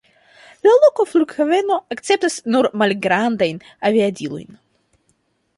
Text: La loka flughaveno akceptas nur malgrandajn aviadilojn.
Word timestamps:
La 0.67 0.71
loka 0.85 1.05
flughaveno 1.09 1.77
akceptas 1.95 2.39
nur 2.55 2.71
malgrandajn 2.83 3.63
aviadilojn. 3.91 4.51